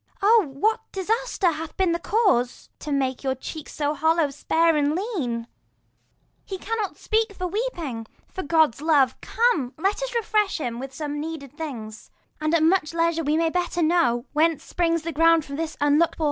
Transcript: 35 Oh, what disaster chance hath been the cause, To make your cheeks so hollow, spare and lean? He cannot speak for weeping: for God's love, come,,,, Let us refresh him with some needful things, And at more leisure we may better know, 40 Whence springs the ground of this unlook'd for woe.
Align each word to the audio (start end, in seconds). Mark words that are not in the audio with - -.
35 0.19 0.19
Oh, 0.23 0.47
what 0.57 0.79
disaster 0.91 1.45
chance 1.45 1.57
hath 1.57 1.77
been 1.77 1.91
the 1.91 1.99
cause, 1.99 2.69
To 2.79 2.91
make 2.91 3.23
your 3.23 3.35
cheeks 3.35 3.71
so 3.75 3.93
hollow, 3.93 4.31
spare 4.31 4.75
and 4.75 4.95
lean? 4.95 5.45
He 6.43 6.57
cannot 6.57 6.97
speak 6.97 7.33
for 7.33 7.45
weeping: 7.45 8.07
for 8.27 8.41
God's 8.41 8.81
love, 8.81 9.21
come,,,, 9.21 9.73
Let 9.77 10.01
us 10.01 10.15
refresh 10.15 10.59
him 10.59 10.79
with 10.79 10.91
some 10.91 11.19
needful 11.21 11.55
things, 11.55 12.09
And 12.41 12.55
at 12.55 12.63
more 12.63 12.79
leisure 12.93 13.23
we 13.23 13.37
may 13.37 13.51
better 13.51 13.83
know, 13.83 14.23
40 14.33 14.33
Whence 14.33 14.63
springs 14.63 15.03
the 15.03 15.11
ground 15.11 15.47
of 15.51 15.57
this 15.57 15.77
unlook'd 15.79 16.15
for 16.15 16.19
woe. 16.19 16.19